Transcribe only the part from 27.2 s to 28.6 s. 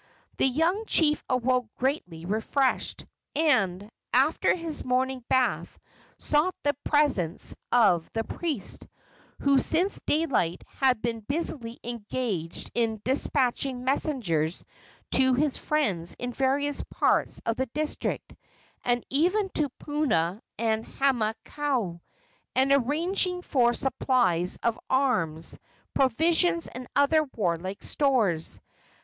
warlike stores.